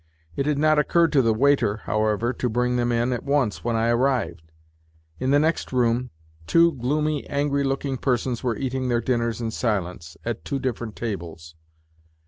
[0.35, 3.75] It had not occurred to the waiter, however, to bring them in at once when
[3.75, 4.41] I arrived.
[5.19, 6.09] In the next room
[6.47, 11.53] two gloomy, angry looking persons were eating their dinners in silence at two different tables.